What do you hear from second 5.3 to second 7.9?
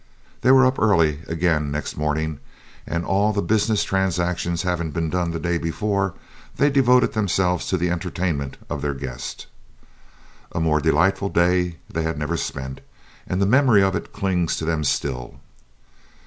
day before, they devoted themselves to